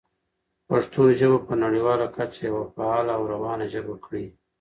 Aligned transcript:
پښتو 0.69 1.01
ژبه 1.19 1.37
په 1.47 1.53
نړیواله 1.63 2.05
کچه 2.15 2.41
یوه 2.49 2.63
فعاله 2.73 3.11
او 3.17 3.23
روانه 3.33 3.65
ژبه 3.73 3.93
کړئ. 4.05 4.25